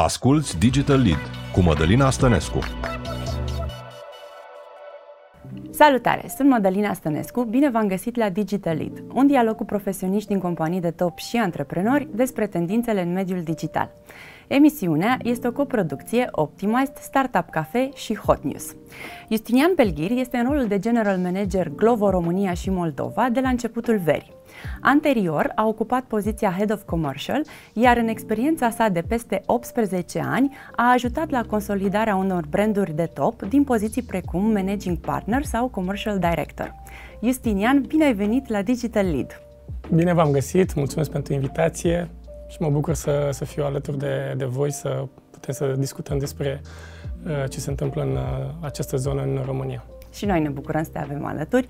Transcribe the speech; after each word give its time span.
Asculți 0.00 0.58
Digital 0.58 1.02
Lead 1.02 1.30
cu 1.52 1.60
Mădălina 1.60 2.10
Stănescu. 2.10 2.58
Salutare! 5.70 6.28
Sunt 6.36 6.48
Mădălina 6.48 6.92
Stănescu, 6.92 7.42
bine 7.42 7.70
v-am 7.70 7.86
găsit 7.86 8.16
la 8.16 8.28
Digital 8.28 8.76
Lead, 8.76 9.02
un 9.12 9.26
dialog 9.26 9.56
cu 9.56 9.64
profesioniști 9.64 10.28
din 10.28 10.38
companii 10.38 10.80
de 10.80 10.90
top 10.90 11.18
și 11.18 11.36
antreprenori 11.36 12.08
despre 12.14 12.46
tendințele 12.46 13.02
în 13.02 13.12
mediul 13.12 13.42
digital. 13.42 13.90
Emisiunea 14.48 15.18
este 15.22 15.48
o 15.48 15.52
coproducție 15.52 16.28
Optimized, 16.30 16.96
Startup 16.96 17.50
Cafe 17.50 17.90
și 17.94 18.16
Hot 18.16 18.42
News. 18.42 18.74
Justinian 19.30 19.74
Pelghir 19.74 20.10
este 20.10 20.36
în 20.36 20.44
rolul 20.44 20.66
de 20.66 20.78
General 20.78 21.18
Manager 21.18 21.68
Glovo 21.68 22.10
România 22.10 22.52
și 22.52 22.70
Moldova 22.70 23.28
de 23.28 23.40
la 23.40 23.48
începutul 23.48 23.98
verii. 23.98 24.37
Anterior 24.80 25.52
a 25.54 25.66
ocupat 25.66 26.02
poziția 26.02 26.54
Head 26.56 26.72
of 26.72 26.82
Commercial, 26.82 27.42
iar 27.72 27.96
în 27.96 28.08
experiența 28.08 28.70
sa 28.70 28.88
de 28.88 29.02
peste 29.02 29.42
18 29.46 30.22
ani 30.24 30.56
a 30.76 30.92
ajutat 30.92 31.30
la 31.30 31.42
consolidarea 31.42 32.16
unor 32.16 32.46
branduri 32.46 32.92
de 32.92 33.10
top 33.14 33.42
din 33.42 33.64
poziții 33.64 34.02
precum 34.02 34.52
Managing 34.52 34.96
Partner 34.98 35.44
sau 35.44 35.68
Commercial 35.68 36.18
Director. 36.18 36.74
Justinian, 37.22 37.80
bine 37.80 38.04
ai 38.04 38.14
venit 38.14 38.48
la 38.48 38.62
Digital 38.62 39.06
Lead! 39.06 39.42
Bine 39.94 40.12
v-am 40.12 40.30
găsit, 40.30 40.74
mulțumesc 40.74 41.10
pentru 41.10 41.32
invitație 41.32 42.10
și 42.48 42.56
mă 42.60 42.70
bucur 42.70 42.94
să, 42.94 43.28
să 43.32 43.44
fiu 43.44 43.64
alături 43.64 43.98
de, 43.98 44.34
de 44.36 44.44
voi, 44.44 44.72
să 44.72 45.06
putem 45.30 45.54
să 45.54 45.74
discutăm 45.78 46.18
despre 46.18 46.60
uh, 47.26 47.50
ce 47.50 47.60
se 47.60 47.70
întâmplă 47.70 48.02
în 48.02 48.10
uh, 48.10 48.54
această 48.60 48.96
zonă 48.96 49.22
în 49.22 49.42
România. 49.44 49.84
Și 50.12 50.24
noi 50.24 50.40
ne 50.40 50.48
bucurăm 50.48 50.82
să 50.82 50.90
te 50.92 50.98
avem 50.98 51.24
alături. 51.24 51.66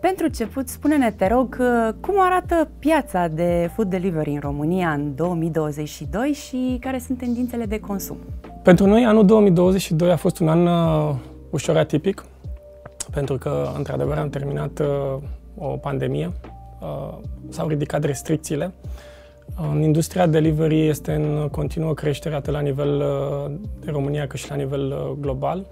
Pentru 0.00 0.24
început, 0.24 0.68
spune-ne, 0.68 1.10
te 1.10 1.26
rog, 1.26 1.56
uh, 1.60 1.94
cum 2.00 2.14
arată 2.18 2.70
piața 2.78 3.28
de 3.28 3.70
food 3.74 3.90
delivery 3.90 4.30
în 4.30 4.40
România 4.40 4.90
în 4.92 5.14
2022 5.14 6.28
și 6.28 6.76
care 6.80 6.98
sunt 6.98 7.18
tendințele 7.18 7.64
de 7.64 7.80
consum? 7.80 8.16
Pentru 8.62 8.86
noi, 8.86 9.04
anul 9.04 9.26
2022 9.26 10.10
a 10.10 10.16
fost 10.16 10.38
un 10.38 10.48
an 10.48 10.66
uh, 10.66 11.14
ușor 11.50 11.76
atipic, 11.76 12.24
pentru 13.10 13.36
că, 13.38 13.68
într-adevăr, 13.76 14.18
am 14.18 14.28
terminat 14.28 14.78
uh, 14.78 14.86
o 15.58 15.66
pandemie, 15.66 16.32
uh, 16.80 17.18
s-au 17.48 17.68
ridicat 17.68 18.04
restricțiile, 18.04 18.72
în 19.56 19.82
industria 19.82 20.26
delivery 20.26 20.86
este 20.86 21.12
în 21.12 21.48
continuă 21.50 21.94
creștere 21.94 22.34
atât 22.34 22.52
la 22.52 22.60
nivel 22.60 22.96
uh, 22.96 23.54
de 23.80 23.90
România 23.90 24.26
cât 24.26 24.38
și 24.38 24.48
la 24.48 24.56
nivel 24.56 24.90
uh, 24.90 25.16
global. 25.20 25.66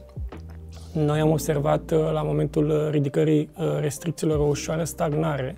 Noi 1.04 1.20
am 1.20 1.30
observat 1.30 1.90
uh, 1.90 1.98
la 2.12 2.22
momentul 2.22 2.88
ridicării 2.90 3.48
restricțiilor 3.80 4.38
o 4.38 4.42
ușoară 4.42 4.84
stagnare, 4.84 5.56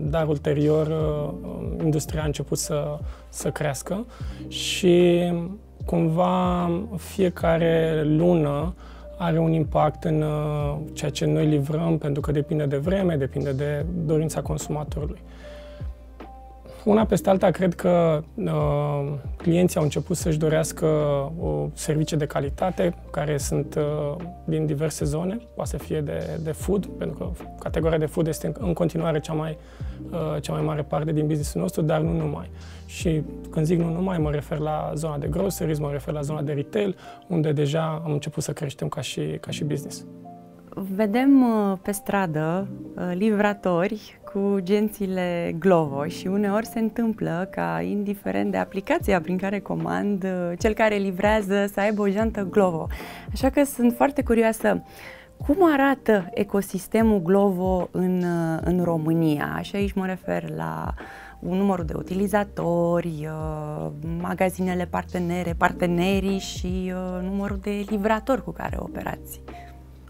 dar 0.00 0.28
ulterior 0.28 0.92
industria 1.82 2.22
a 2.22 2.24
început 2.24 2.58
să, 2.58 2.98
să 3.28 3.50
crească 3.50 4.06
și 4.48 5.22
cumva 5.84 6.70
fiecare 6.96 8.02
lună 8.04 8.74
are 9.16 9.38
un 9.38 9.52
impact 9.52 10.04
în 10.04 10.24
ceea 10.92 11.10
ce 11.10 11.24
noi 11.24 11.46
livrăm, 11.46 11.98
pentru 11.98 12.20
că 12.20 12.32
depinde 12.32 12.64
de 12.64 12.76
vreme, 12.76 13.16
depinde 13.16 13.52
de 13.52 13.86
dorința 14.04 14.40
consumatorului. 14.40 15.22
Una 16.84 17.04
peste 17.06 17.30
alta, 17.30 17.50
cred 17.50 17.74
că 17.74 18.22
uh, 18.34 19.12
clienții 19.36 19.76
au 19.76 19.82
început 19.82 20.16
să-și 20.16 20.38
dorească 20.38 20.86
o 21.40 21.68
servicii 21.72 22.16
de 22.16 22.26
calitate, 22.26 22.94
care 23.10 23.38
sunt 23.38 23.74
uh, 23.74 24.24
din 24.44 24.66
diverse 24.66 25.04
zone, 25.04 25.38
poate 25.54 25.70
să 25.70 25.76
fie 25.76 26.00
de, 26.00 26.38
de 26.42 26.52
food, 26.52 26.86
pentru 26.86 27.18
că 27.18 27.30
categoria 27.58 27.98
de 27.98 28.06
food 28.06 28.26
este 28.26 28.52
în 28.58 28.72
continuare 28.72 29.20
cea 29.20 29.32
mai, 29.32 29.58
uh, 30.10 30.42
cea 30.42 30.52
mai 30.52 30.62
mare 30.62 30.82
parte 30.82 31.12
din 31.12 31.26
businessul 31.26 31.60
nostru, 31.60 31.82
dar 31.82 32.00
nu 32.00 32.12
numai. 32.12 32.50
Și 32.86 33.22
când 33.50 33.66
zic 33.66 33.78
nu 33.78 33.92
numai, 33.92 34.18
mă 34.18 34.30
refer 34.30 34.58
la 34.58 34.92
zona 34.94 35.18
de 35.18 35.26
groceries, 35.26 35.78
mă 35.78 35.90
refer 35.90 36.14
la 36.14 36.20
zona 36.20 36.42
de 36.42 36.52
retail, 36.52 36.96
unde 37.28 37.52
deja 37.52 38.02
am 38.04 38.12
început 38.12 38.42
să 38.42 38.52
creștem 38.52 38.88
ca 38.88 39.00
și, 39.00 39.20
ca 39.20 39.50
și 39.50 39.64
business. 39.64 40.04
Vedem 40.76 41.42
uh, 41.42 41.78
pe 41.82 41.92
stradă 41.92 42.68
uh, 42.96 43.10
livratori 43.12 44.20
cu 44.32 44.58
gențile 44.60 45.56
Glovo 45.58 46.06
și 46.06 46.26
uneori 46.26 46.66
se 46.66 46.78
întâmplă 46.78 47.48
ca, 47.50 47.80
indiferent 47.82 48.50
de 48.50 48.56
aplicația 48.56 49.20
prin 49.20 49.36
care 49.36 49.60
comand, 49.60 50.24
uh, 50.24 50.58
cel 50.58 50.72
care 50.72 50.96
livrează 50.96 51.66
să 51.72 51.80
aibă 51.80 52.02
o 52.02 52.08
jantă 52.08 52.46
Glovo. 52.50 52.86
Așa 53.32 53.50
că 53.50 53.64
sunt 53.64 53.92
foarte 53.92 54.22
curioasă. 54.22 54.82
Cum 55.46 55.56
arată 55.72 56.28
ecosistemul 56.30 57.22
Glovo 57.22 57.88
în, 57.90 58.24
în 58.64 58.80
România? 58.82 59.58
Și 59.62 59.76
aici 59.76 59.92
mă 59.92 60.06
refer 60.06 60.50
la 60.50 60.94
un 61.40 61.56
număr 61.56 61.82
de 61.82 61.92
utilizatori, 61.96 63.28
magazinele 64.20 64.86
partenere, 64.86 65.54
partenerii 65.58 66.38
și 66.38 66.92
numărul 67.22 67.58
de 67.62 67.84
livratori 67.88 68.44
cu 68.44 68.50
care 68.50 68.76
operați. 68.78 69.40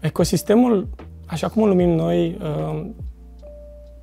Ecosistemul, 0.05 0.87
așa 1.25 1.47
cum 1.47 1.63
îl 1.63 1.69
numim 1.69 1.89
noi, 1.89 2.37
uh, 2.41 2.85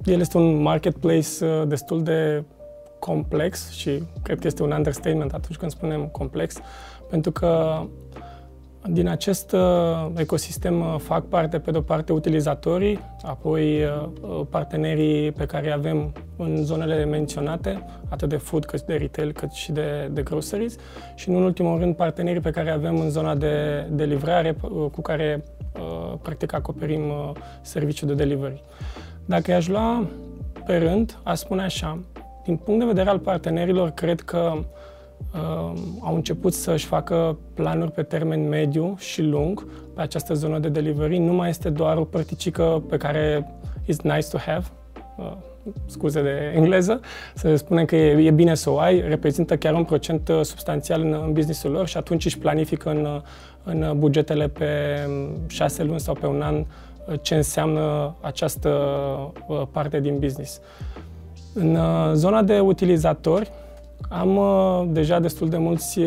el 0.05 0.21
este 0.21 0.37
un 0.37 0.63
marketplace 0.63 1.45
uh, 1.45 1.63
destul 1.67 2.03
de 2.03 2.45
complex 2.99 3.71
și 3.71 4.03
cred 4.23 4.39
că 4.39 4.47
este 4.47 4.63
un 4.63 4.71
understatement 4.71 5.33
atunci 5.33 5.57
când 5.57 5.71
spunem 5.71 6.07
complex, 6.07 6.59
pentru 7.11 7.31
că 7.31 7.83
din 8.87 9.09
acest 9.09 9.53
uh, 9.53 9.61
ecosistem 10.17 10.99
fac 10.99 11.25
parte, 11.25 11.59
pe 11.59 11.71
de-o 11.71 11.81
parte, 11.81 12.13
utilizatorii, 12.13 12.99
apoi 13.23 13.81
partenerii 14.51 15.33
pe 15.33 15.47
care 15.47 15.67
îi 15.67 15.73
avem 15.73 16.13
în 16.37 16.65
zonele 16.65 17.05
menționate, 17.05 17.85
atât 18.09 18.29
de 18.29 18.37
food, 18.37 18.65
cât 18.65 18.83
de 18.83 18.95
retail, 18.95 19.33
cât 19.33 19.51
și 19.51 19.73
de, 19.73 20.11
de 20.13 20.23
groceries 20.23 20.77
și, 21.15 21.29
în 21.29 21.35
ultimul 21.35 21.79
rând, 21.79 21.97
partenerii 21.97 22.41
pe 22.41 22.51
care 22.51 22.71
avem 22.71 23.01
în 23.01 23.11
zona 23.11 23.35
de, 23.35 23.87
de 23.91 24.05
livrare, 24.05 24.57
cu 24.93 25.01
care 25.03 25.43
Uh, 25.45 25.62
practic 26.23 26.53
acoperim 26.53 27.09
uh, 27.09 27.31
serviciul 27.61 28.09
de 28.09 28.15
delivery. 28.15 28.63
Dacă 29.25 29.51
i-aș 29.51 29.69
lua 29.69 30.07
pe 30.67 30.77
rând, 30.77 31.19
aș 31.23 31.39
spune 31.39 31.63
așa, 31.63 31.99
din 32.45 32.57
punct 32.57 32.81
de 32.81 32.87
vedere 32.87 33.09
al 33.09 33.19
partenerilor, 33.19 33.91
cred 33.91 34.21
că 34.21 34.53
uh, 34.55 35.73
au 36.01 36.15
început 36.15 36.55
să-și 36.55 36.87
facă 36.87 37.39
planuri 37.55 37.91
pe 37.91 38.03
termen 38.03 38.49
mediu 38.49 38.97
și 38.99 39.23
lung 39.23 39.67
pe 39.95 40.01
această 40.01 40.35
zonă 40.35 40.59
de 40.59 40.69
delivery. 40.69 41.19
Nu 41.19 41.33
mai 41.33 41.49
este 41.49 41.71
doar 41.71 41.97
o 41.97 42.05
părticică 42.05 42.83
pe 42.89 42.97
care 42.97 43.55
is 43.85 44.01
nice 44.01 44.29
to 44.29 44.39
have, 44.39 44.67
uh, 45.19 45.33
scuze 45.87 46.23
de 46.23 46.53
engleză, 46.55 47.01
să 47.35 47.57
spunem 47.57 47.85
că 47.85 47.97
e, 47.97 48.27
e 48.27 48.31
bine 48.31 48.55
să 48.55 48.71
o 48.71 48.79
ai, 48.79 49.01
reprezintă 49.09 49.57
chiar 49.57 49.75
un 49.75 49.85
procent 49.85 50.29
uh, 50.29 50.41
substanțial 50.43 51.01
în, 51.01 51.13
în 51.27 51.33
businessul 51.33 51.71
lor 51.71 51.87
și 51.87 51.97
atunci 51.97 52.25
își 52.25 52.39
planifică 52.39 52.91
în, 52.91 53.23
în 53.65 53.99
bugetele 53.99 54.49
pe 54.49 54.67
șase 55.47 55.83
luni 55.83 56.01
sau 56.01 56.15
pe 56.15 56.27
un 56.27 56.43
an 56.43 56.57
uh, 56.57 57.15
ce 57.23 57.35
înseamnă 57.35 58.15
această 58.21 58.69
uh, 59.47 59.63
parte 59.73 60.01
din 60.01 60.19
business. 60.19 60.61
În 61.55 61.79
zona 62.15 62.43
de 62.43 62.59
utilizatori 62.59 63.51
am 64.09 64.41
deja 64.93 65.21
destul 65.21 65.49
de 65.49 65.57
mulți 65.57 66.01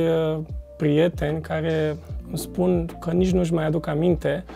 prieteni 0.78 1.42
care 1.42 1.98
îmi 2.28 2.38
spun 2.38 2.90
că 3.00 3.12
nici 3.12 3.32
nu-și 3.32 3.54
mai 3.54 3.66
aduc 3.66 3.88
aminte 3.88 4.44
Uh, 4.48 4.54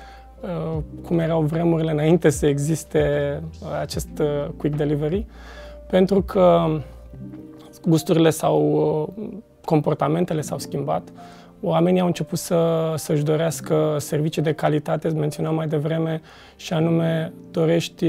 cum 1.03 1.19
erau 1.19 1.41
vremurile 1.41 1.91
înainte 1.91 2.29
să 2.29 2.45
existe 2.47 3.33
uh, 3.61 3.67
acest 3.79 4.09
uh, 4.19 4.47
quick 4.57 4.75
delivery, 4.75 5.25
pentru 5.89 6.21
că 6.21 6.65
gusturile 7.85 8.29
sau 8.29 9.13
comportamentele 9.65 10.41
s-au 10.41 10.57
schimbat. 10.57 11.09
Oamenii 11.61 12.01
au 12.01 12.07
început 12.07 12.37
să, 12.37 12.93
să-și 12.95 13.23
dorească 13.23 13.95
servicii 13.97 14.41
de 14.41 14.53
calitate, 14.53 15.09
menționam 15.09 15.55
mai 15.55 15.67
devreme, 15.67 16.21
și 16.55 16.73
anume 16.73 17.33
dorești 17.51 18.05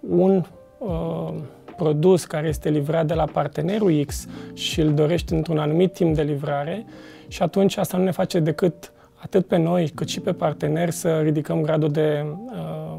un 0.00 0.44
uh, 0.78 1.34
produs 1.76 2.24
care 2.24 2.48
este 2.48 2.68
livrat 2.68 3.06
de 3.06 3.14
la 3.14 3.24
partenerul 3.24 4.04
X 4.06 4.26
și 4.52 4.80
îl 4.80 4.94
dorești 4.94 5.32
într-un 5.32 5.58
anumit 5.58 5.92
timp 5.92 6.14
de 6.14 6.22
livrare 6.22 6.84
și 7.28 7.42
atunci 7.42 7.76
asta 7.76 7.96
nu 7.96 8.04
ne 8.04 8.10
face 8.10 8.40
decât 8.40 8.92
atât 9.24 9.46
pe 9.46 9.56
noi 9.56 9.88
cât 9.88 10.08
și 10.08 10.20
pe 10.20 10.32
parteneri 10.32 10.92
să 10.92 11.20
ridicăm 11.20 11.60
gradul 11.60 11.90
de 11.90 12.24
uh, 12.46 12.96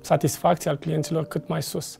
satisfacție 0.00 0.70
al 0.70 0.76
clienților 0.76 1.24
cât 1.24 1.48
mai 1.48 1.62
sus. 1.62 1.98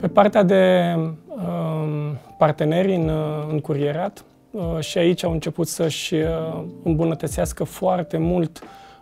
Pe 0.00 0.08
partea 0.08 0.42
de 0.42 0.94
uh, 1.26 2.12
parteneri 2.38 2.94
în, 2.94 3.08
uh, 3.08 3.46
în 3.50 3.60
curierat, 3.60 4.24
uh, 4.50 4.78
și 4.78 4.98
aici 4.98 5.24
au 5.24 5.32
început 5.32 5.68
să-și 5.68 6.14
uh, 6.14 6.62
îmbunătățească 6.82 7.64
foarte 7.64 8.18
mult 8.18 8.60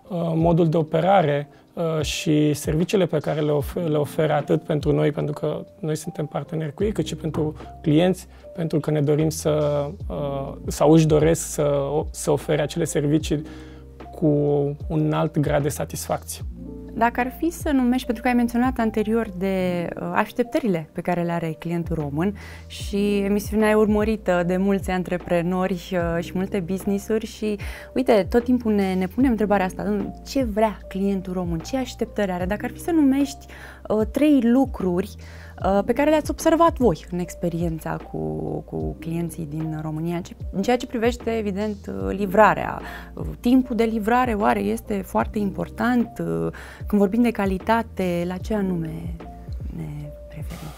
uh, 0.08 0.18
modul 0.34 0.68
de 0.68 0.76
operare 0.76 1.48
uh, 1.50 1.65
și 2.00 2.52
serviciile 2.52 3.06
pe 3.06 3.18
care 3.18 3.40
le, 3.40 3.50
ofer, 3.50 3.88
le 3.88 3.96
oferă 3.96 4.32
atât 4.32 4.62
pentru 4.62 4.92
noi, 4.92 5.10
pentru 5.10 5.34
că 5.34 5.64
noi 5.80 5.96
suntem 5.96 6.26
parteneri 6.26 6.74
cu 6.74 6.84
ei, 6.84 6.92
cât 6.92 7.06
și 7.06 7.14
pentru 7.14 7.56
clienți, 7.82 8.26
pentru 8.54 8.80
că 8.80 8.90
ne 8.90 9.00
dorim 9.00 9.28
să, 9.28 9.86
uh, 10.08 10.52
sau 10.66 10.92
își 10.92 11.06
doresc 11.06 11.46
să, 11.46 11.88
să 12.10 12.30
ofere 12.30 12.62
acele 12.62 12.84
servicii 12.84 13.42
cu 14.14 14.26
un 14.88 15.12
alt 15.12 15.38
grad 15.38 15.62
de 15.62 15.68
satisfacție. 15.68 16.42
Dacă 16.98 17.20
ar 17.20 17.32
fi 17.38 17.50
să 17.50 17.70
numești, 17.70 18.06
pentru 18.06 18.22
că 18.22 18.28
ai 18.28 18.34
menționat 18.34 18.78
anterior 18.78 19.28
de 19.38 19.88
uh, 19.96 20.10
așteptările 20.14 20.88
pe 20.92 21.00
care 21.00 21.22
le 21.22 21.32
are 21.32 21.56
clientul 21.58 21.96
român 21.96 22.34
și 22.66 23.16
emisiunea 23.16 23.70
e 23.70 23.74
urmărită 23.74 24.42
de 24.46 24.56
mulți 24.56 24.90
antreprenori 24.90 25.72
uh, 25.92 26.24
și 26.24 26.32
multe 26.34 26.60
business-uri 26.60 27.26
și 27.26 27.58
uite, 27.94 28.26
tot 28.30 28.44
timpul 28.44 28.72
ne, 28.72 28.94
ne 28.94 29.06
punem 29.06 29.30
întrebarea 29.30 29.66
asta, 29.66 30.12
ce 30.26 30.44
vrea 30.44 30.78
clientul 30.88 31.32
român, 31.32 31.58
ce 31.58 31.76
așteptări 31.76 32.30
are? 32.30 32.44
Dacă 32.44 32.64
ar 32.64 32.70
fi 32.70 32.80
să 32.80 32.90
numești 32.90 33.46
uh, 33.88 34.06
trei 34.12 34.40
lucruri 34.42 35.14
uh, 35.16 35.45
pe 35.84 35.92
care 35.92 36.10
le-ați 36.10 36.30
observat 36.30 36.78
voi 36.78 37.06
în 37.10 37.18
experiența 37.18 37.96
cu, 37.96 38.18
cu 38.66 38.96
clienții 38.98 39.46
din 39.50 39.78
România, 39.82 40.20
în 40.52 40.62
ceea 40.62 40.76
ce 40.76 40.86
privește, 40.86 41.30
evident, 41.30 41.76
uh, 41.86 42.16
livrarea. 42.16 42.80
Uh, 43.14 43.26
timpul 43.40 43.76
de 43.76 43.84
livrare, 43.84 44.34
oare, 44.34 44.60
este 44.60 44.94
foarte 44.94 45.38
important? 45.38 46.12
Când 46.86 47.00
vorbim 47.00 47.22
de 47.22 47.30
calitate, 47.30 48.24
la 48.26 48.36
ce 48.36 48.54
anume 48.54 49.14
ne 49.76 49.88
referim? 50.28 50.68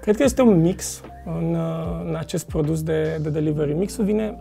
Cred 0.00 0.16
că 0.16 0.22
este 0.22 0.42
un 0.42 0.60
mix 0.60 1.02
în, 1.24 1.56
în 2.08 2.14
acest 2.14 2.46
produs 2.46 2.82
de, 2.82 3.18
de 3.22 3.30
delivery. 3.30 3.72
Mixul 3.72 4.04
vine 4.04 4.38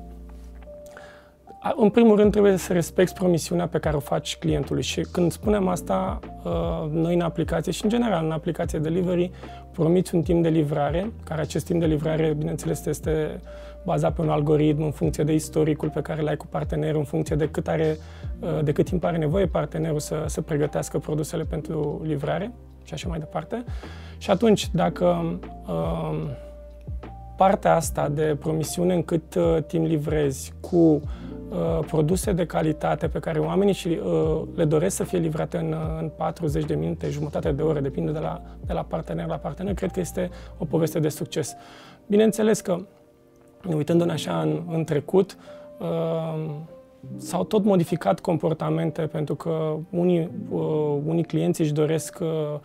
în 1.75 1.89
primul 1.89 2.15
rând 2.15 2.31
trebuie 2.31 2.57
să 2.57 2.73
respecti 2.73 3.13
promisiunea 3.13 3.67
pe 3.67 3.79
care 3.79 3.95
o 3.95 3.99
faci 3.99 4.37
clientului 4.37 4.83
și 4.83 5.01
când 5.11 5.31
spunem 5.31 5.67
asta, 5.67 6.19
uh, 6.43 6.91
noi 6.91 7.13
în 7.13 7.21
aplicație 7.21 7.71
și 7.71 7.83
în 7.83 7.89
general 7.89 8.25
în 8.25 8.31
aplicație 8.31 8.79
delivery 8.79 9.31
promiți 9.71 10.15
un 10.15 10.21
timp 10.21 10.43
de 10.43 10.49
livrare, 10.49 11.11
care 11.23 11.41
acest 11.41 11.65
timp 11.65 11.79
de 11.79 11.85
livrare, 11.85 12.33
bineînțeles, 12.37 12.85
este 12.85 13.39
bazat 13.85 14.13
pe 14.13 14.21
un 14.21 14.29
algoritm 14.29 14.83
în 14.83 14.91
funcție 14.91 15.23
de 15.23 15.33
istoricul 15.33 15.89
pe 15.89 16.01
care 16.01 16.21
l-ai 16.21 16.37
cu 16.37 16.45
partenerul, 16.45 16.99
în 16.99 17.05
funcție 17.05 17.35
de 17.35 17.49
cât, 17.49 17.67
are, 17.67 17.97
uh, 18.39 18.63
de 18.63 18.71
cât 18.71 18.85
timp 18.85 19.03
are 19.03 19.17
nevoie 19.17 19.45
partenerul 19.45 19.99
să, 19.99 20.23
să 20.25 20.41
pregătească 20.41 20.97
produsele 20.99 21.43
pentru 21.43 22.01
livrare 22.03 22.51
și 22.83 22.93
așa 22.93 23.07
mai 23.09 23.19
departe. 23.19 23.63
Și 24.17 24.31
atunci, 24.31 24.69
dacă 24.71 25.39
uh, 25.67 26.19
partea 27.39 27.75
asta 27.75 28.09
de 28.09 28.37
promisiune 28.39 28.93
în 28.93 29.03
cât 29.03 29.35
uh, 29.35 29.57
timp 29.67 29.85
livrezi 29.85 30.53
cu 30.59 31.01
Uh, 31.49 31.79
produse 31.87 32.31
de 32.31 32.45
calitate 32.45 33.07
pe 33.07 33.19
care 33.19 33.39
oamenii 33.39 33.73
și, 33.73 33.87
uh, 33.87 34.41
le 34.55 34.65
doresc 34.65 34.95
să 34.95 35.03
fie 35.03 35.17
livrate 35.19 35.57
în, 35.57 35.71
uh, 35.71 35.97
în 35.99 36.11
40 36.15 36.65
de 36.65 36.75
minute, 36.75 37.09
jumătate 37.09 37.51
de 37.51 37.61
oră, 37.61 37.79
depinde 37.79 38.11
de 38.11 38.19
la, 38.19 38.41
de 38.65 38.73
la 38.73 38.83
partener 38.83 39.27
la 39.27 39.35
partener, 39.35 39.73
cred 39.73 39.91
că 39.91 39.99
este 39.99 40.29
o 40.57 40.65
poveste 40.65 40.99
de 40.99 41.09
succes. 41.09 41.55
Bineînțeles 42.07 42.61
că, 42.61 42.77
uitându-ne 43.75 44.11
așa 44.11 44.41
în, 44.41 44.63
în 44.71 44.83
trecut, 44.83 45.37
uh, 45.79 46.49
s-au 47.17 47.43
tot 47.43 47.63
modificat 47.63 48.19
comportamente 48.19 49.01
pentru 49.01 49.35
că 49.35 49.75
unii, 49.89 50.29
uh, 50.49 50.97
unii 51.05 51.23
clienți 51.23 51.61
își 51.61 51.73
doresc 51.73 52.17
uh, 52.21 52.59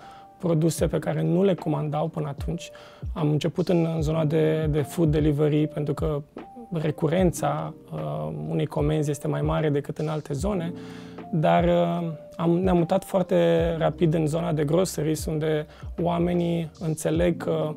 produse 0.44 0.86
pe 0.86 0.98
care 0.98 1.22
nu 1.22 1.42
le 1.42 1.54
comandau 1.54 2.08
până 2.08 2.28
atunci. 2.28 2.70
Am 3.12 3.30
început 3.30 3.68
în, 3.68 3.88
în 3.94 4.02
zona 4.02 4.24
de, 4.24 4.68
de 4.70 4.82
food 4.82 5.10
delivery 5.10 5.66
pentru 5.66 5.94
că 5.94 6.22
recurența 6.72 7.74
uh, 7.92 8.32
unei 8.48 8.66
comenzi 8.66 9.10
este 9.10 9.28
mai 9.28 9.42
mare 9.42 9.68
decât 9.70 9.98
în 9.98 10.08
alte 10.08 10.32
zone, 10.32 10.72
dar 11.32 11.64
uh, 11.64 12.08
am, 12.36 12.50
ne-am 12.50 12.76
mutat 12.76 13.04
foarte 13.04 13.36
rapid 13.78 14.14
în 14.14 14.26
zona 14.26 14.52
de 14.52 14.64
groceries, 14.64 15.24
unde 15.24 15.66
oamenii 16.02 16.70
înțeleg 16.78 17.36
că 17.36 17.74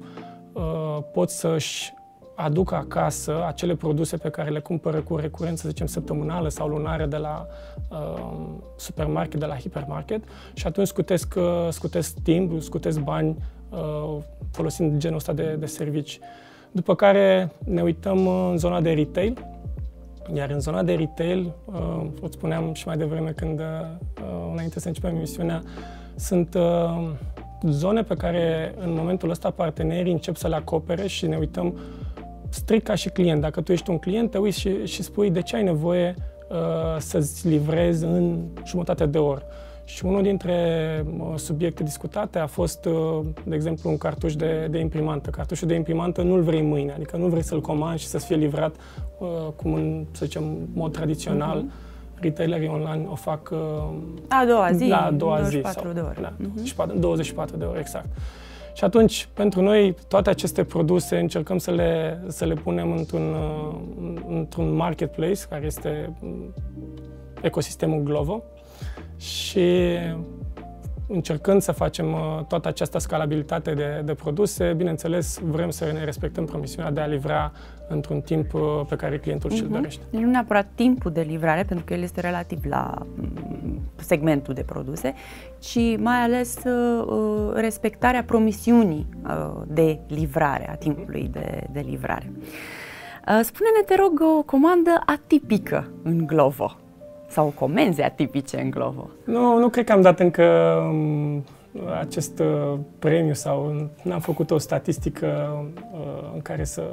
uh, 0.53 0.97
pot 1.13 1.29
să-și 1.29 1.93
aducă 2.39 2.75
acasă 2.75 3.45
acele 3.47 3.75
produse 3.75 4.17
pe 4.17 4.29
care 4.29 4.49
le 4.49 4.59
cumpără 4.59 5.01
cu 5.01 5.15
recurență, 5.15 5.61
să 5.61 5.67
zicem, 5.67 5.85
săptămânală 5.85 6.49
sau 6.49 6.67
lunară 6.67 7.05
de 7.05 7.17
la 7.17 7.47
uh, 7.89 8.31
supermarket, 8.75 9.39
de 9.39 9.45
la 9.45 9.57
hipermarket 9.57 10.23
și 10.53 10.67
atunci 10.67 10.87
scutesc, 10.87 11.33
uh, 11.37 11.67
scutesc 11.69 12.17
timp, 12.23 12.61
scutesc 12.61 12.99
bani 12.99 13.37
uh, 13.69 14.17
folosind 14.51 14.99
genul 14.99 15.17
ăsta 15.17 15.33
de, 15.33 15.55
de 15.59 15.65
servicii. 15.65 16.19
După 16.71 16.95
care 16.95 17.51
ne 17.63 17.81
uităm 17.81 18.25
uh, 18.25 18.47
în 18.51 18.57
zona 18.57 18.81
de 18.81 18.91
retail, 18.91 19.45
iar 20.33 20.49
în 20.49 20.59
zona 20.59 20.83
de 20.83 20.93
retail, 20.93 21.53
uh, 21.65 22.05
o 22.21 22.27
spuneam 22.29 22.73
și 22.73 22.87
mai 22.87 22.97
devreme 22.97 23.29
când, 23.29 23.59
uh, 23.59 24.45
înainte 24.51 24.79
să 24.79 24.87
începem 24.87 25.15
emisiunea, 25.15 25.63
sunt 26.15 26.57
zone 27.61 28.03
pe 28.03 28.15
care 28.15 28.73
în 28.79 28.93
momentul 28.93 29.29
ăsta 29.29 29.49
partenerii 29.49 30.11
încep 30.11 30.35
să 30.35 30.47
le 30.47 30.55
acopere 30.55 31.07
și 31.07 31.27
ne 31.27 31.37
uităm 31.37 31.77
strict 32.49 32.85
ca 32.85 32.95
și 32.95 33.09
client. 33.09 33.41
Dacă 33.41 33.61
tu 33.61 33.71
ești 33.71 33.89
un 33.89 33.97
client, 33.97 34.31
te 34.31 34.37
uiți 34.37 34.59
și, 34.59 34.85
și 34.85 35.03
spui 35.03 35.29
de 35.29 35.41
ce 35.41 35.55
ai 35.55 35.63
nevoie 35.63 36.15
uh, 36.49 36.99
să-ți 36.99 37.47
livrezi 37.47 38.03
în 38.03 38.39
jumătate 38.65 39.05
de 39.05 39.17
oră. 39.17 39.43
Și 39.87 40.05
unul 40.05 40.21
dintre 40.21 41.05
subiecte 41.35 41.83
discutate 41.83 42.39
a 42.39 42.47
fost, 42.47 42.85
uh, 42.85 43.19
de 43.43 43.55
exemplu, 43.55 43.89
un 43.89 43.97
cartuș 43.97 44.35
de, 44.35 44.67
de 44.69 44.79
imprimantă. 44.79 45.29
Cartușul 45.29 45.67
de 45.67 45.73
imprimantă 45.73 46.21
nu-l 46.21 46.41
vrei 46.41 46.61
mâine, 46.61 46.91
adică 46.91 47.17
nu 47.17 47.27
vrei 47.27 47.43
să-l 47.43 47.61
comanzi 47.61 48.01
și 48.01 48.07
să 48.07 48.17
fie 48.17 48.35
livrat 48.35 48.75
uh, 49.17 49.27
cum 49.55 49.73
în, 49.73 50.05
să 50.11 50.25
zicem, 50.25 50.43
mod 50.73 50.91
tradițional. 50.91 51.63
Uh-huh. 51.63 52.19
Retailerii 52.19 52.67
online 52.67 53.05
o 53.09 53.15
fac 53.15 53.49
uh, 53.51 53.57
a 54.27 54.45
doua 54.45 54.71
zi, 54.71 54.87
la 54.87 55.05
a 55.05 55.11
doua 55.11 55.37
24 55.37 55.87
zi. 55.87 55.93
de 55.93 55.99
ore. 55.99 56.17
Da, 56.21 56.31
uh-huh. 56.31 56.99
24 56.99 57.57
de 57.57 57.65
ore, 57.65 57.79
exact. 57.79 58.07
Și 58.77 58.83
atunci, 58.83 59.29
pentru 59.33 59.61
noi, 59.61 59.95
toate 60.07 60.29
aceste 60.29 60.63
produse 60.63 61.17
încercăm 61.17 61.57
să 61.57 61.71
le, 61.71 62.21
să 62.27 62.45
le 62.45 62.53
punem 62.53 62.91
într-un, 62.91 63.33
uh, 63.33 63.75
într-un 64.27 64.75
marketplace, 64.75 65.41
care 65.49 65.65
este 65.65 66.15
mm, 66.21 66.53
ecosistemul 67.41 68.03
Glovo, 68.03 68.43
și 69.17 69.97
încercând 71.07 71.61
să 71.61 71.71
facem 71.71 72.13
uh, 72.13 72.45
toată 72.47 72.67
această 72.67 72.97
scalabilitate 72.97 73.73
de, 73.73 74.01
de 74.05 74.13
produse, 74.13 74.73
bineînțeles, 74.77 75.39
vrem 75.43 75.69
să 75.69 75.85
ne 75.93 76.03
respectăm 76.03 76.45
promisiunea 76.45 76.91
de 76.91 77.01
a 77.01 77.05
livra 77.05 77.51
într-un 77.89 78.21
timp 78.21 78.53
uh, 78.53 78.61
pe 78.89 78.95
care 78.95 79.17
clientul 79.17 79.51
uh-huh. 79.51 79.55
și-l 79.55 79.65
mhm. 79.65 79.73
dorește. 79.73 80.03
Nu 80.09 80.29
neapărat 80.29 80.67
timpul 80.75 81.11
de 81.11 81.21
livrare, 81.21 81.63
pentru 81.63 81.85
că 81.85 81.93
el 81.93 82.01
este 82.01 82.21
relativ 82.21 82.65
la 82.65 82.93
mm, 83.15 83.79
segmentul 83.95 84.53
de 84.53 84.63
produse, 84.63 85.13
ci 85.59 85.97
mai 85.97 86.17
ales 86.17 86.57
uh, 86.63 87.51
respectarea 87.53 88.23
promisiunii 88.23 89.07
uh, 89.23 89.61
de 89.67 89.99
livrare, 90.07 90.69
a 90.69 90.75
timpului 90.75 91.29
de, 91.31 91.63
de 91.71 91.79
livrare. 91.79 92.31
Uh, 92.35 93.39
spune-ne, 93.43 93.83
te 93.85 93.95
rog, 93.95 94.21
o 94.37 94.43
comandă 94.43 95.01
atipică 95.05 95.91
în 96.03 96.25
Glovo 96.25 96.75
sau 97.27 97.53
comenzi 97.55 98.01
atipice 98.01 98.61
în 98.61 98.69
Glovo? 98.69 99.09
Nu, 99.23 99.57
nu 99.57 99.69
cred 99.69 99.85
că 99.85 99.91
am 99.91 100.01
dat 100.01 100.19
încă 100.19 100.43
um, 100.89 101.43
acest 101.99 102.39
uh, 102.39 102.79
premiu 102.99 103.33
sau 103.33 103.89
n-am 104.01 104.19
făcut 104.19 104.51
o 104.51 104.57
statistică 104.57 105.57
uh, 105.91 106.31
în 106.33 106.41
care 106.41 106.63
să 106.63 106.83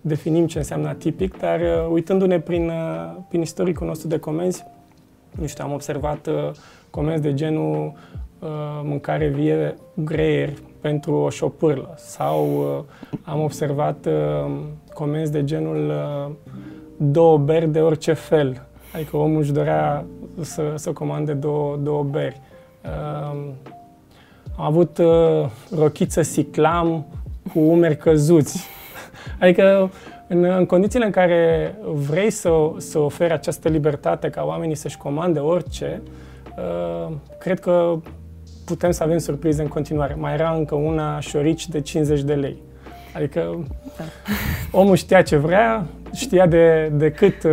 definim 0.00 0.46
ce 0.46 0.58
înseamnă 0.58 0.88
atipic, 0.88 1.38
dar 1.38 1.60
uh, 1.60 1.88
uitându-ne 1.90 2.40
prin, 2.40 2.68
uh, 2.68 3.16
prin 3.28 3.40
istoricul 3.40 3.86
nostru 3.86 4.08
de 4.08 4.18
comenzi, 4.18 4.64
nu 5.30 5.46
știu, 5.46 5.64
am 5.64 5.72
observat 5.72 6.26
uh, 6.26 6.50
comenzi 6.90 7.22
de 7.22 7.34
genul 7.34 7.92
uh, 8.38 8.48
mâncare 8.82 9.28
vie 9.28 9.74
greier 9.94 10.52
pentru 10.80 11.14
o 11.14 11.30
șopârlă 11.30 11.94
sau 11.96 12.46
uh, 12.58 12.84
am 13.22 13.40
observat 13.40 14.06
uh, 14.06 14.50
comenzi 14.92 15.32
de 15.32 15.44
genul 15.44 15.88
uh, 15.88 16.32
două 16.96 17.38
beri 17.38 17.68
de 17.68 17.80
orice 17.80 18.12
fel 18.12 18.66
Adică 18.94 19.16
omul 19.16 19.40
își 19.40 19.52
dorea 19.52 20.04
să, 20.40 20.72
să 20.74 20.92
comande 20.92 21.32
două, 21.32 21.76
două 21.76 22.02
beri. 22.02 22.40
Uh, 22.84 23.46
am 24.56 24.64
avut 24.64 24.98
uh, 24.98 25.50
rochiță 25.76 26.22
siclam 26.22 27.06
cu 27.52 27.58
umeri 27.58 27.96
căzuți. 27.96 28.66
Adică 29.40 29.90
în, 30.28 30.44
în 30.44 30.66
condițiile 30.66 31.04
în 31.04 31.10
care 31.10 31.74
vrei 31.92 32.30
să, 32.30 32.50
să 32.76 32.98
oferi 32.98 33.32
această 33.32 33.68
libertate 33.68 34.30
ca 34.30 34.44
oamenii 34.44 34.74
să-și 34.74 34.96
comande 34.96 35.38
orice, 35.38 36.02
uh, 36.56 37.14
cred 37.38 37.60
că 37.60 37.98
putem 38.64 38.90
să 38.90 39.02
avem 39.02 39.18
surprize 39.18 39.62
în 39.62 39.68
continuare. 39.68 40.14
Mai 40.14 40.32
era 40.32 40.50
încă 40.50 40.74
una 40.74 41.20
șorici 41.20 41.68
de 41.68 41.80
50 41.80 42.22
de 42.22 42.34
lei. 42.34 42.62
Adică 43.14 43.64
da. 43.96 44.04
omul 44.70 44.96
știa 44.96 45.22
ce 45.22 45.36
vrea, 45.36 45.86
știa 46.12 46.46
de, 46.46 46.92
de 46.94 47.10
cât 47.10 47.42
uh, 47.42 47.50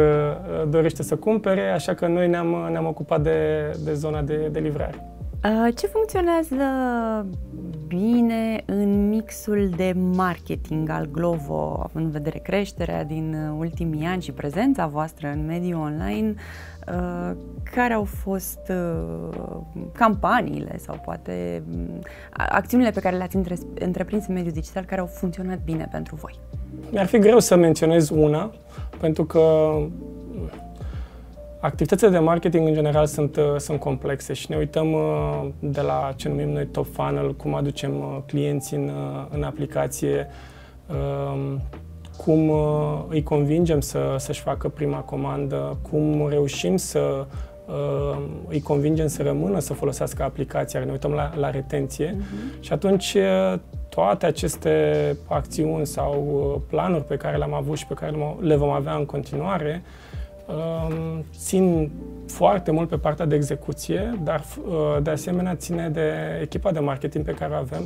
dorește 0.70 1.04
să 1.04 1.16
cumpere, 1.16 1.70
așa 1.70 1.94
că 1.94 2.08
noi 2.08 2.28
ne-am, 2.28 2.68
ne-am 2.72 2.86
ocupat 2.86 3.22
de, 3.22 3.72
de 3.84 3.94
zona 3.94 4.22
de, 4.22 4.50
de 4.52 4.60
livrare. 4.60 5.06
Uh, 5.44 5.76
ce 5.76 5.88
funcționează 5.88 6.56
bine 7.88 8.64
în 8.66 9.10
mixul 9.10 9.70
de 9.76 9.94
marketing 9.96 10.90
al 10.90 11.10
Glovo, 11.12 11.80
având 11.84 12.06
în 12.06 12.12
vedere 12.12 12.38
creșterea 12.38 13.04
din 13.04 13.54
ultimii 13.58 14.06
ani 14.06 14.22
și 14.22 14.32
prezența 14.32 14.88
voastră 14.88 15.28
în 15.28 15.46
mediul 15.46 15.80
online? 15.80 16.34
Uh, 16.88 17.32
care 17.76 17.94
au 17.94 18.04
fost 18.04 18.60
uh, 18.70 19.58
campaniile 19.92 20.78
sau 20.78 21.02
poate 21.06 21.64
mm, 21.72 22.00
acțiunile 22.32 22.92
pe 22.92 23.00
care 23.00 23.18
le-ați 23.18 23.38
întreprins 23.80 24.28
în 24.28 24.34
mediul 24.34 24.54
digital 24.54 24.84
care 24.84 25.02
au 25.02 25.08
funcționat 25.08 25.60
bine 25.64 25.88
pentru 25.92 26.16
voi? 26.16 26.40
Mi-ar 26.92 27.06
fi 27.06 27.18
greu 27.18 27.40
să 27.40 27.56
menționez 27.56 28.10
una, 28.10 28.52
pentru 29.00 29.26
că 29.26 29.74
Activitățile 31.62 32.10
de 32.10 32.20
marketing 32.20 32.68
în 32.68 32.74
general 32.74 33.06
sunt, 33.06 33.36
uh, 33.36 33.44
sunt 33.58 33.80
complexe 33.80 34.34
și 34.34 34.46
ne 34.50 34.58
uităm 34.58 34.94
uh, 34.94 35.48
de 35.60 35.82
la 35.82 36.14
ce 36.16 36.30
numim 36.30 36.50
noi 36.50 36.66
top 36.66 36.94
funnel, 36.94 37.36
cum 37.36 37.54
aducem 37.54 37.98
uh, 37.98 38.18
clienți 38.26 38.74
în, 38.74 38.92
în 39.30 39.44
aplicație, 39.44 40.28
um, 40.88 41.62
cum 42.18 42.52
îi 43.10 43.24
convingem 43.24 43.82
să, 43.82 44.16
să-și 44.18 44.42
facă 44.42 44.68
prima 44.68 44.98
comandă, 44.98 45.78
cum 45.92 46.28
reușim 46.30 46.78
să 46.78 47.26
îi 48.48 48.62
convingem 48.62 49.08
să 49.08 49.24
rămână 49.24 49.60
să 49.60 49.74
folosească 49.74 50.24
aplicația, 50.24 50.80
ne 50.80 50.92
uităm 50.92 51.12
la, 51.12 51.32
la 51.36 51.50
retenție 51.50 52.16
uh-huh. 52.16 52.60
și 52.60 52.74
atunci 52.74 53.18
toate 53.90 54.26
aceste 54.26 55.18
acțiuni 55.28 55.86
sau 55.86 56.62
planuri 56.70 57.06
pe 57.06 57.16
care 57.16 57.38
le-am 57.38 57.54
avut 57.54 57.78
și 57.78 57.88
pe 57.88 57.94
care 57.94 58.14
le 58.40 58.56
vom 58.56 58.70
avea 58.70 58.94
în 58.94 59.06
continuare 59.06 59.84
țin 61.38 61.92
foarte 62.28 62.72
mult 62.72 62.90
pe 62.90 62.98
partea 62.98 63.26
de 63.26 63.36
execuție, 63.36 64.20
dar 64.24 64.44
uh, 64.68 64.74
de 65.02 65.10
asemenea 65.10 65.56
ține 65.56 65.90
de 65.90 66.12
echipa 66.42 66.72
de 66.72 66.80
marketing 66.80 67.26
pe 67.26 67.32
care 67.32 67.54
o 67.54 67.56
avem 67.56 67.84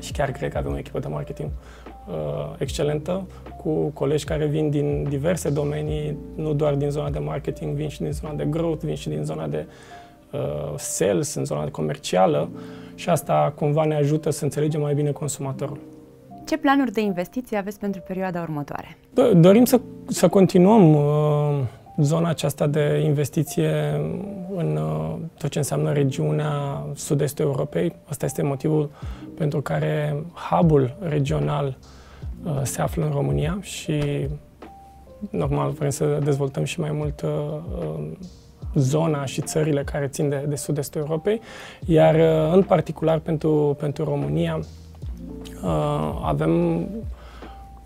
și 0.00 0.12
chiar 0.12 0.30
cred 0.30 0.52
că 0.52 0.58
avem 0.58 0.72
o 0.72 0.78
echipă 0.78 0.98
de 0.98 1.08
marketing 1.08 1.50
uh, 2.08 2.54
excelentă, 2.58 3.26
cu 3.56 3.70
colegi 3.70 4.24
care 4.24 4.46
vin 4.46 4.70
din 4.70 5.06
diverse 5.08 5.50
domenii, 5.50 6.16
nu 6.34 6.52
doar 6.52 6.74
din 6.74 6.90
zona 6.90 7.10
de 7.10 7.18
marketing, 7.18 7.74
vin 7.76 7.88
și 7.88 8.00
din 8.02 8.12
zona 8.12 8.32
de 8.32 8.44
growth, 8.44 8.84
vin 8.84 8.94
și 8.94 9.08
din 9.08 9.24
zona 9.24 9.46
de 9.46 9.66
uh, 10.32 10.74
sales, 10.76 11.34
în 11.34 11.44
zona 11.44 11.68
comercială 11.68 12.48
și 12.94 13.08
asta 13.08 13.52
cumva 13.56 13.84
ne 13.84 13.94
ajută 13.94 14.30
să 14.30 14.44
înțelegem 14.44 14.80
mai 14.80 14.94
bine 14.94 15.10
consumatorul. 15.10 15.78
Ce 16.54 16.60
planuri 16.60 16.92
de 16.92 17.00
investiții 17.00 17.56
aveți 17.56 17.78
pentru 17.78 18.00
perioada 18.00 18.40
următoare? 18.40 18.96
Dorim 19.34 19.64
să, 19.64 19.80
să 20.06 20.28
continuăm 20.28 20.94
uh, 20.94 21.64
zona 21.96 22.28
aceasta 22.28 22.66
de 22.66 23.02
investiție 23.04 24.00
în 24.56 24.76
uh, 24.76 25.14
tot 25.38 25.50
ce 25.50 25.58
înseamnă 25.58 25.92
regiunea 25.92 26.52
sud-estul 26.94 27.44
Europei. 27.44 27.94
Asta 28.08 28.24
este 28.24 28.42
motivul 28.42 28.90
pentru 29.36 29.60
care 29.60 30.16
hub-ul 30.50 30.96
regional 31.00 31.76
uh, 32.44 32.60
se 32.62 32.80
află 32.80 33.04
în 33.04 33.10
România 33.10 33.58
și 33.60 34.28
normal 35.30 35.70
vrem 35.70 35.90
să 35.90 36.20
dezvoltăm 36.24 36.64
și 36.64 36.80
mai 36.80 36.92
mult 36.92 37.22
uh, 37.22 37.30
uh 37.78 38.10
zona 38.74 39.24
și 39.24 39.40
țările 39.40 39.84
care 39.84 40.06
țin 40.06 40.28
de, 40.28 40.44
de 40.48 40.56
sud-estul 40.56 41.00
Europei, 41.00 41.40
iar 41.86 42.14
uh, 42.14 42.54
în 42.54 42.62
particular 42.62 43.18
pentru, 43.18 43.76
pentru 43.78 44.04
România 44.04 44.56
uh, 44.56 44.64
avem 46.22 46.86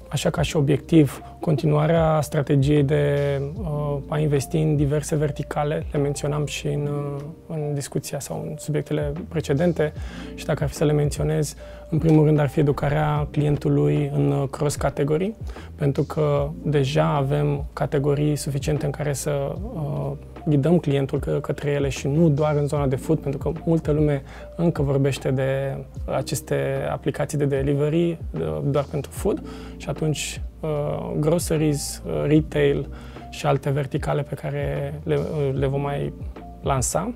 așa 0.08 0.30
ca 0.30 0.42
și 0.42 0.56
obiectiv 0.56 1.22
continuarea 1.40 2.20
strategiei 2.22 2.82
de 2.82 3.40
uh, 3.60 3.96
a 4.08 4.18
investi 4.18 4.56
în 4.56 4.76
diverse 4.76 5.16
verticale, 5.16 5.86
le 5.92 5.98
menționam 5.98 6.46
și 6.46 6.66
în, 6.66 6.88
uh, 7.16 7.22
în 7.46 7.74
discuția 7.74 8.20
sau 8.20 8.46
în 8.48 8.56
subiectele 8.58 9.12
precedente. 9.28 9.92
Și 10.34 10.44
dacă 10.44 10.62
ar 10.62 10.68
fi 10.68 10.74
să 10.74 10.84
le 10.84 10.92
menționez, 10.92 11.54
în 11.88 11.98
primul 11.98 12.24
rând 12.24 12.38
ar 12.38 12.48
fi 12.48 12.60
educarea 12.60 13.26
clientului 13.30 14.10
în 14.14 14.30
uh, 14.30 14.48
cross-categorii, 14.50 15.36
pentru 15.74 16.02
că 16.02 16.48
deja 16.62 17.14
avem 17.14 17.64
categorii 17.72 18.36
suficiente 18.36 18.84
în 18.84 18.90
care 18.90 19.12
să 19.12 19.54
uh, 19.74 20.12
ghidăm 20.48 20.78
clientul 20.78 21.18
că, 21.18 21.30
către 21.30 21.70
ele 21.70 21.88
și 21.88 22.06
nu 22.08 22.28
doar 22.28 22.56
în 22.56 22.66
zona 22.66 22.86
de 22.86 22.96
food, 22.96 23.18
pentru 23.18 23.38
că 23.38 23.60
multă 23.64 23.90
lume 23.92 24.22
încă 24.56 24.82
vorbește 24.82 25.30
de 25.30 25.76
aceste 26.04 26.88
aplicații 26.90 27.38
de 27.38 27.44
delivery 27.44 28.18
doar 28.64 28.84
pentru 28.90 29.10
food 29.10 29.42
și 29.76 29.88
atunci 29.88 30.40
uh, 30.60 31.10
groceries, 31.18 32.02
uh, 32.06 32.24
retail 32.26 32.88
și 33.30 33.46
alte 33.46 33.70
verticale 33.70 34.22
pe 34.22 34.34
care 34.34 34.94
le, 35.04 35.16
uh, 35.16 35.50
le 35.54 35.66
vom 35.66 35.80
mai 35.80 36.12
lansa. 36.62 37.12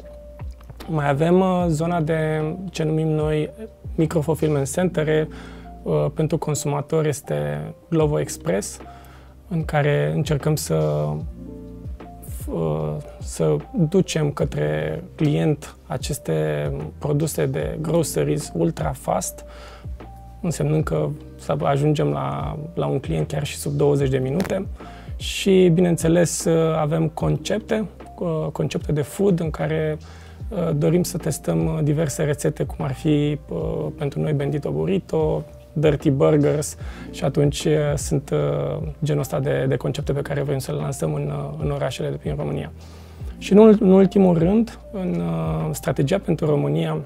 Mai 0.88 1.08
avem 1.08 1.40
uh, 1.40 1.64
zona 1.68 2.00
de 2.00 2.42
ce 2.70 2.82
numim 2.82 3.08
noi 3.08 3.50
microfulfillment 3.94 4.72
center 4.72 5.28
uh, 5.82 6.06
pentru 6.14 6.38
consumatori 6.38 7.08
este 7.08 7.60
Glovo 7.88 8.20
Express, 8.20 8.78
în 9.48 9.64
care 9.64 10.12
încercăm 10.14 10.56
să 10.56 10.74
Uh, 10.74 11.18
să 13.18 13.56
ducem 13.88 14.30
către 14.30 15.02
client 15.14 15.76
aceste 15.86 16.70
produse 16.98 17.46
de 17.46 17.78
groceries 17.80 18.52
ultra 18.54 18.92
fast, 18.92 19.44
însemnând 20.40 20.84
că 20.84 21.08
să 21.38 21.56
ajungem 21.62 22.08
la, 22.08 22.58
la 22.74 22.86
un 22.86 23.00
client 23.00 23.26
chiar 23.26 23.44
și 23.44 23.56
sub 23.56 23.72
20 23.72 24.08
de 24.08 24.18
minute. 24.18 24.66
Și, 25.16 25.70
bineînțeles, 25.74 26.44
uh, 26.44 26.76
avem 26.76 27.08
concepte, 27.08 27.88
uh, 28.18 28.46
concepte 28.52 28.92
de 28.92 29.02
food 29.02 29.40
în 29.40 29.50
care 29.50 29.98
dorim 30.76 31.02
să 31.02 31.16
testăm 31.18 31.80
diverse 31.82 32.22
rețete, 32.22 32.64
cum 32.64 32.84
ar 32.84 32.92
fi 32.92 33.38
pentru 33.98 34.20
noi 34.20 34.32
Bendito 34.32 34.70
Burrito, 34.70 35.44
dirty 35.72 36.10
burgers 36.10 36.76
și 37.10 37.24
atunci 37.24 37.64
uh, 37.64 37.72
sunt 37.96 38.30
uh, 38.30 38.88
genul 39.04 39.20
ăsta 39.20 39.40
de, 39.40 39.64
de 39.68 39.76
concepte 39.76 40.12
pe 40.12 40.22
care 40.22 40.42
vrem 40.42 40.58
să 40.58 40.72
le 40.72 40.78
lansăm 40.78 41.14
în, 41.14 41.26
uh, 41.26 41.64
în 41.64 41.70
orașele 41.70 42.08
de 42.08 42.16
prin 42.16 42.34
România. 42.36 42.72
Și 43.38 43.52
în, 43.52 43.76
în 43.80 43.90
ultimul 43.90 44.38
rând, 44.38 44.78
în 44.92 45.22
strategia 45.72 46.18
pentru 46.18 46.46
România, 46.46 46.98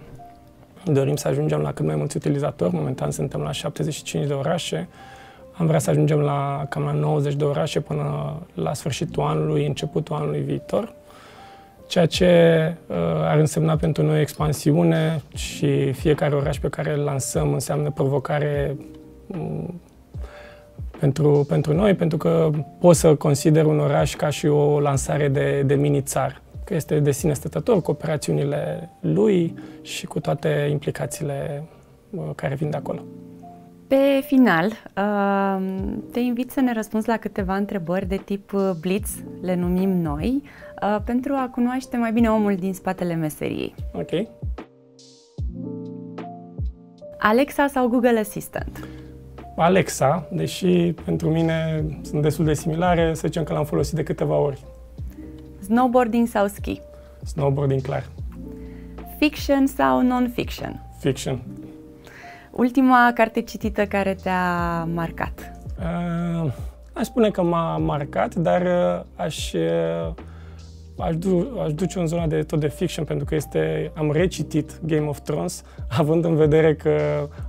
dorim 0.84 1.16
să 1.16 1.28
ajungem 1.28 1.60
la 1.60 1.72
cât 1.72 1.84
mai 1.84 1.96
mulți 1.96 2.16
utilizatori. 2.16 2.74
Momentan 2.74 3.10
suntem 3.10 3.40
la 3.40 3.52
75 3.52 4.26
de 4.26 4.32
orașe. 4.32 4.88
Am 5.52 5.66
vrea 5.66 5.78
să 5.78 5.90
ajungem 5.90 6.18
la 6.18 6.66
cam 6.68 6.82
la 6.82 6.92
90 6.92 7.34
de 7.34 7.44
orașe 7.44 7.80
până 7.80 8.36
la 8.54 8.74
sfârșitul 8.74 9.22
anului, 9.22 9.66
începutul 9.66 10.16
anului 10.16 10.40
viitor 10.40 10.94
ceea 11.86 12.06
ce 12.06 12.26
uh, 12.86 12.96
ar 13.20 13.38
însemna 13.38 13.76
pentru 13.76 14.02
noi 14.02 14.20
expansiune 14.20 15.22
și 15.34 15.92
fiecare 15.92 16.34
oraș 16.34 16.58
pe 16.58 16.68
care 16.68 16.92
îl 16.92 17.00
lansăm 17.00 17.52
înseamnă 17.52 17.90
provocare 17.90 18.76
um, 19.26 19.80
pentru, 20.98 21.44
pentru 21.48 21.72
noi, 21.74 21.94
pentru 21.94 22.18
că 22.18 22.50
pot 22.80 22.96
să 22.96 23.14
consider 23.14 23.64
un 23.64 23.78
oraș 23.78 24.14
ca 24.14 24.30
și 24.30 24.46
o 24.46 24.80
lansare 24.80 25.28
de, 25.28 25.62
de 25.66 25.74
mini-țar, 25.74 26.42
că 26.64 26.74
este 26.74 27.00
de 27.00 27.10
sine 27.10 27.32
stătător 27.32 27.82
cu 27.82 27.90
operațiunile 27.90 28.90
lui 29.00 29.54
și 29.82 30.06
cu 30.06 30.20
toate 30.20 30.68
implicațiile 30.70 31.64
uh, 32.10 32.22
care 32.34 32.54
vin 32.54 32.70
de 32.70 32.76
acolo. 32.76 33.00
Pe 33.86 34.24
final, 34.26 34.66
uh, 34.96 35.66
te 36.12 36.20
invit 36.20 36.50
să 36.50 36.60
ne 36.60 36.72
răspunzi 36.72 37.08
la 37.08 37.16
câteva 37.16 37.56
întrebări 37.56 38.06
de 38.06 38.16
tip 38.16 38.52
uh, 38.52 38.70
blitz, 38.80 39.10
le 39.40 39.54
numim 39.54 39.90
noi, 39.90 40.42
uh, 40.82 40.98
pentru 41.04 41.32
a 41.32 41.48
cunoaște 41.52 41.96
mai 41.96 42.12
bine 42.12 42.30
omul 42.30 42.54
din 42.54 42.74
spatele 42.74 43.14
meseriei. 43.14 43.74
Ok. 43.92 44.10
Alexa 47.18 47.66
sau 47.66 47.88
Google 47.88 48.18
Assistant? 48.18 48.88
Alexa, 49.56 50.28
deși 50.32 50.92
pentru 51.04 51.30
mine 51.30 51.86
sunt 52.02 52.22
destul 52.22 52.44
de 52.44 52.54
similare, 52.54 53.14
să 53.14 53.22
zicem 53.26 53.44
că 53.44 53.52
l-am 53.52 53.64
folosit 53.64 53.94
de 53.94 54.02
câteva 54.02 54.36
ori. 54.36 54.64
Snowboarding 55.62 56.26
sau 56.26 56.46
ski? 56.46 56.80
Snowboarding, 57.24 57.80
clar. 57.80 58.04
Fiction 59.18 59.66
sau 59.66 60.02
non-fiction? 60.02 60.82
Fiction. 60.98 61.42
Ultima 62.50 63.10
carte 63.14 63.40
citită 63.40 63.86
care 63.86 64.16
te-a 64.22 64.84
marcat? 64.84 65.52
Uh, 65.78 66.52
aș 66.92 67.06
spune 67.06 67.30
că 67.30 67.42
m-a 67.42 67.76
marcat, 67.76 68.34
dar 68.34 68.62
uh, 68.62 69.04
aș, 69.16 69.52
uh, 69.52 70.14
aș, 70.98 71.16
du- 71.16 71.60
aș 71.64 71.72
duce 71.72 71.98
în 71.98 72.06
zona 72.06 72.26
de 72.26 72.42
tot 72.42 72.60
de 72.60 72.68
fiction, 72.68 73.04
pentru 73.04 73.24
că 73.24 73.34
este, 73.34 73.92
am 73.94 74.12
recitit 74.12 74.80
Game 74.84 75.06
of 75.06 75.20
Thrones, 75.20 75.64
având 75.98 76.24
în 76.24 76.36
vedere 76.36 76.74
că 76.74 76.98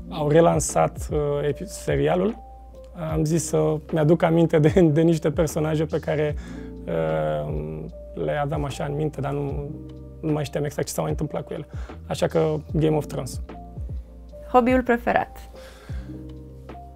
au 0.10 0.30
relansat 0.30 1.08
uh, 1.12 1.56
serialul. 1.66 2.46
Am 3.14 3.24
zis 3.24 3.46
să 3.46 3.76
mi-aduc 3.92 4.22
aminte 4.24 4.60
de, 4.60 4.82
de 4.82 5.02
niște 5.02 5.32
personaje 5.32 5.86
pe 5.86 6.00
care 6.00 6.36
uh, 6.86 7.54
le 8.14 8.32
aveam 8.42 8.64
așa 8.64 8.86
în 8.86 8.96
minte, 8.96 9.22
dar 9.22 9.32
nu, 9.32 9.70
nu 10.22 10.32
mai 10.32 10.46
știam 10.46 10.64
exact 10.64 10.88
ce 10.88 10.94
s-a 10.94 11.02
mai 11.02 11.12
întâmplat 11.12 11.44
cu 11.44 11.54
ele. 11.54 11.68
Așa 12.08 12.28
că 12.28 12.56
Game 12.72 12.96
of 12.96 13.06
Thrones. 13.06 13.42
Hobby-ul 14.52 14.84
preferat? 14.84 15.50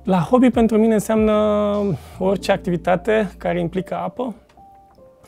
La 0.03 0.17
hobby 0.19 0.49
pentru 0.49 0.77
mine 0.77 0.93
înseamnă 0.93 1.33
orice 2.19 2.51
activitate 2.51 3.31
care 3.37 3.59
implică 3.59 3.95
apă. 3.95 4.35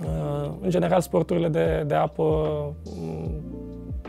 Uh, 0.02 0.50
în 0.62 0.70
general, 0.70 1.02
sporturile 1.02 1.48
de, 1.48 1.84
de 1.88 1.96
apă 1.96 2.24
mm, 3.00 3.42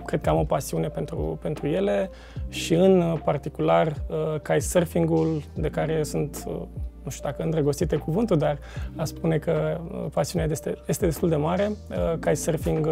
cred 0.05 0.21
că 0.21 0.29
am 0.29 0.38
o 0.38 0.45
pasiune 0.45 0.88
pentru, 0.88 1.38
pentru 1.43 1.67
ele 1.67 2.11
și 2.49 2.75
în 2.75 3.21
particular 3.25 3.87
uh, 3.87 4.35
kitesurfing-ul 4.35 5.43
de 5.55 5.69
care 5.69 6.03
sunt, 6.03 6.45
uh, 6.47 6.55
nu 7.03 7.11
știu 7.11 7.29
dacă 7.29 7.43
îndrăgostite 7.43 7.97
cuvântul, 7.97 8.38
dar 8.38 8.59
a 8.97 9.05
spune 9.05 9.38
că 9.38 9.81
pasiunea 10.12 10.49
este, 10.50 10.75
este 10.87 11.05
destul 11.05 11.29
de 11.29 11.37
mare. 11.37 11.71
Kitesurfing 12.14 12.88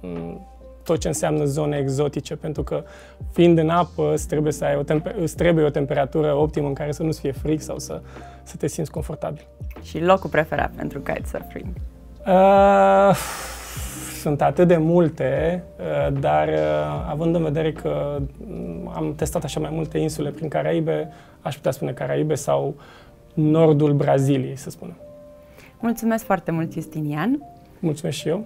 mm, 0.00 0.46
tot 0.84 0.98
ce 0.98 1.08
înseamnă 1.08 1.44
zone 1.44 1.76
exotice, 1.76 2.36
pentru 2.36 2.62
că 2.62 2.84
fiind 3.32 3.58
în 3.58 3.68
apă 3.68 4.12
îți 4.12 4.28
trebuie 4.28 4.52
să 4.52 4.64
ai 4.64 4.76
o, 4.76 4.82
temper- 4.82 5.16
îți 5.20 5.36
trebuie 5.36 5.64
o 5.64 5.70
temperatură 5.70 6.34
optimă 6.34 6.66
în 6.66 6.74
care 6.74 6.92
să 6.92 7.02
nu-ți 7.02 7.20
fie 7.20 7.32
frig 7.32 7.60
sau 7.60 7.78
să, 7.78 8.00
să 8.42 8.56
te 8.56 8.66
simți 8.66 8.90
confortabil. 8.90 9.46
Și 9.82 10.00
locul 10.00 10.30
preferat 10.30 10.70
pentru 10.76 11.00
kitesurfing? 11.00 11.66
Uh, 12.26 13.16
sunt 14.20 14.42
atât 14.42 14.68
de 14.68 14.76
multe, 14.76 15.62
uh, 15.78 16.20
dar 16.20 16.48
uh, 16.48 17.06
având 17.08 17.34
în 17.34 17.42
vedere 17.42 17.72
că 17.72 18.18
mm, 18.46 18.90
am 18.94 19.14
testat 19.14 19.44
așa 19.44 19.60
mai 19.60 19.70
multe 19.72 19.98
insule 19.98 20.30
prin 20.30 20.48
Caraibe, 20.48 21.08
aș 21.40 21.54
putea 21.54 21.70
spune 21.70 21.92
Caraibe 21.92 22.34
sau 22.34 22.74
nordul 23.34 23.92
Braziliei, 23.92 24.56
să 24.56 24.70
spunem. 24.70 24.96
Mulțumesc 25.80 26.24
foarte 26.24 26.50
mult, 26.50 26.72
Justinian! 26.72 27.42
Mulțumesc 27.78 28.16
și 28.16 28.28
eu! 28.28 28.44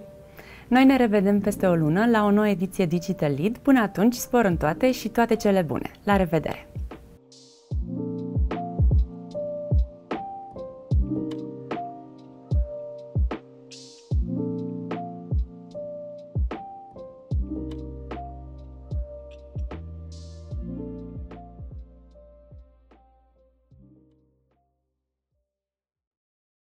Noi 0.69 0.85
ne 0.85 0.97
revedem 0.97 1.39
peste 1.39 1.65
o 1.65 1.75
lună 1.75 2.05
la 2.05 2.23
o 2.23 2.31
nouă 2.31 2.47
ediție 2.47 2.85
Digital 2.85 3.33
Lead. 3.37 3.57
Până 3.57 3.81
atunci, 3.81 4.13
spor 4.13 4.45
în 4.45 4.57
toate 4.57 4.91
și 4.91 5.07
toate 5.07 5.35
cele 5.35 5.61
bune. 5.61 5.91
La 6.03 6.15
revedere! 6.15 6.67